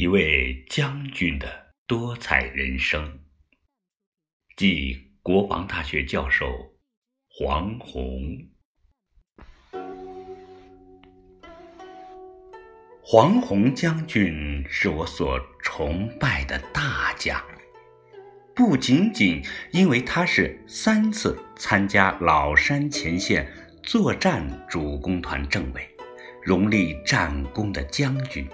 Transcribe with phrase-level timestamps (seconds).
[0.00, 3.20] 一位将军的多彩人生，
[4.56, 6.46] 即国防大学教授
[7.28, 8.48] 黄宏。
[13.02, 17.38] 黄宏将军是我所崇拜的大将，
[18.54, 23.46] 不仅仅因为他是三次参加老山前线
[23.82, 25.86] 作战主攻团政委，
[26.42, 28.48] 荣立战功的将军。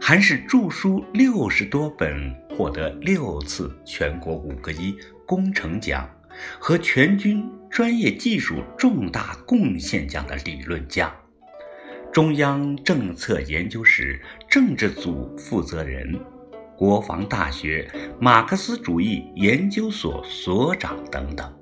[0.00, 4.96] 还是著书六十多本，获得六次全国五个一
[5.26, 6.08] 工程奖
[6.58, 11.14] 和全军专业技术重大贡献奖的理论家，
[12.12, 16.18] 中央政策研究室政治组负责人，
[16.76, 17.90] 国防大学
[18.20, 21.52] 马克思主义研究所所长等等，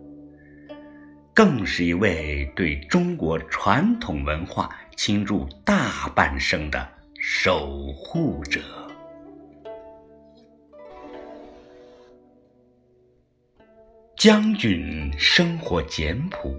[1.33, 6.94] 更是一位对中国传统文化倾注大半生的。
[7.27, 8.61] 守护者，
[14.15, 16.55] 将军生活简朴，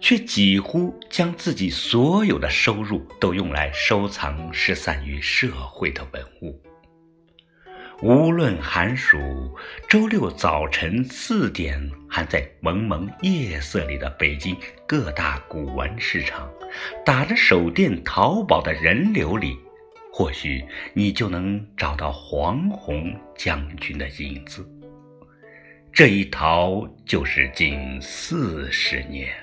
[0.00, 6.60] 却几乎将自己所有的收入都用来收藏失散于社会的文物。
[8.02, 9.16] 无论寒暑，
[9.88, 16.52] 周六早晨四点，还在蒙蒙夜色里的北京各大古玩市场，
[17.06, 19.56] 打着手电淘宝的人流里。
[20.22, 24.64] 或许你就能找到黄宏将军的影子。
[25.92, 29.34] 这一逃就是近四十年。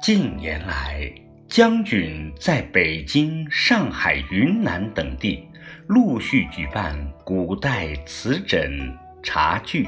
[0.00, 1.12] 近年来，
[1.46, 5.46] 将军在北京、上海、云南等地
[5.86, 9.86] 陆续举办古代瓷枕、茶具、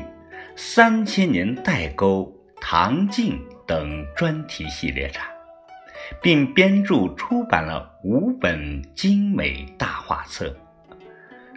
[0.55, 5.25] 三千年代沟、唐镜等专题系列展。
[6.23, 10.55] 并编著出版了五本精美大画册，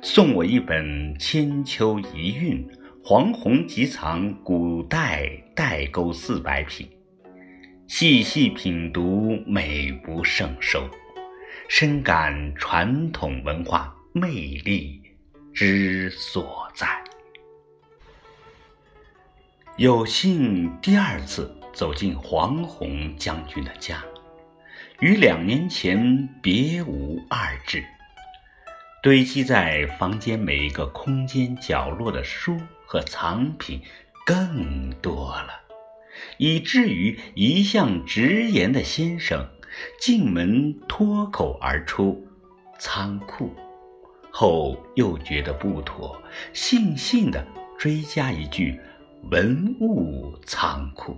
[0.02, 2.68] 送我一本《千秋遗韵》，
[3.04, 6.90] 黄宏集藏古代代沟四百品，
[7.88, 10.88] 细细品读，美不胜收，
[11.68, 15.02] 深感传统文化魅力
[15.54, 16.88] 之所在。
[19.78, 24.04] 有幸第二次走进黄宏将军的家。
[25.00, 27.84] 与两年前别无二致，
[29.02, 33.82] 堆积在房间每一个空间角落的书和藏品
[34.26, 35.50] 更多了，
[36.38, 39.46] 以至于一向直言的先生
[40.00, 42.26] 进门脱口而出
[42.80, 43.54] “仓库”，
[44.32, 46.18] 后又觉得不妥，
[46.54, 47.46] 悻悻地
[47.78, 48.80] 追加一句
[49.30, 51.18] “文物仓库”，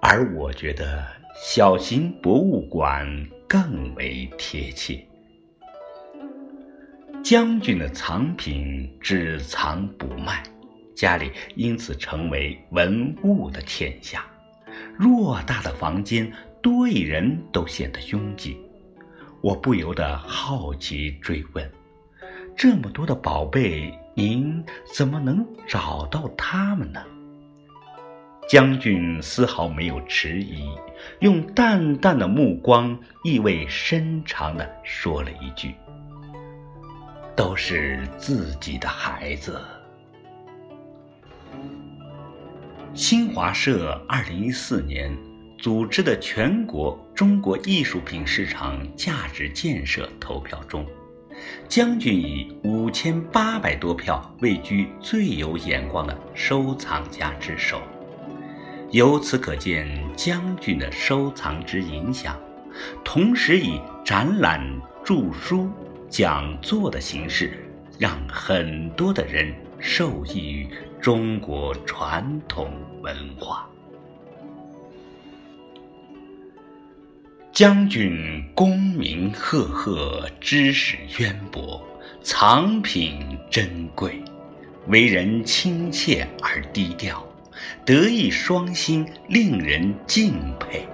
[0.00, 1.19] 而我觉得。
[1.34, 3.06] 小型博物馆
[3.48, 5.04] 更为贴切。
[7.22, 10.42] 将军的藏品只藏不卖，
[10.94, 14.24] 家里因此成为文物的天下。
[14.98, 16.30] 偌大的房间，
[16.62, 18.56] 多一人都显得拥挤。
[19.42, 21.70] 我不由得好奇追问
[22.56, 24.62] ：“这么多的宝贝，您
[24.94, 27.02] 怎么能找到它们呢？”
[28.50, 30.68] 将军丝毫没有迟疑，
[31.20, 35.72] 用淡淡的目光，意味深长地说了一句
[37.36, 39.60] ：“都是自己的孩子。”
[42.92, 45.16] 新华社二零一四年
[45.56, 50.84] 组织的全国中国艺术品市场价值建设投票中，
[51.68, 57.80] 将军以五千八百多票位居最有眼光的收藏家之首。
[58.92, 59.86] 由此可见，
[60.16, 62.36] 将军的收藏之影响，
[63.04, 64.60] 同时以展览、
[65.04, 65.70] 著书、
[66.08, 67.52] 讲座的形式，
[68.00, 70.68] 让很多的人受益于
[71.00, 73.64] 中国传统文化。
[77.52, 81.80] 将军功名赫赫，知识渊博，
[82.22, 84.20] 藏品珍贵，
[84.88, 87.24] 为人亲切而低调。
[87.84, 90.86] 德艺双馨，令人敬佩。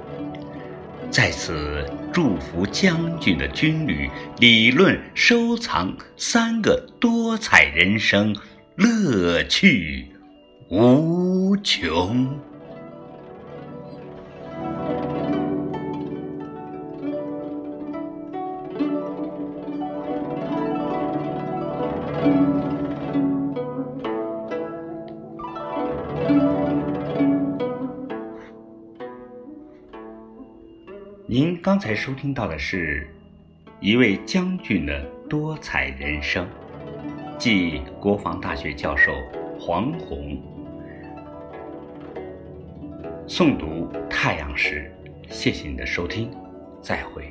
[1.10, 8.34] 在此祝福将军的军旅理论收藏三个多彩人生，
[8.74, 10.06] 乐趣
[10.68, 12.28] 无穷。
[31.38, 33.06] 您刚才收听到的是
[33.78, 36.48] 一位将军的多彩人生。
[37.38, 39.12] 暨国防大学教授
[39.60, 40.42] 黄宏
[43.28, 43.66] 诵读
[44.08, 44.90] 《太阳时》，
[45.30, 46.34] 谢谢你的收听，
[46.80, 47.30] 再会。